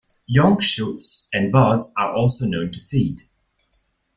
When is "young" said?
0.25-0.59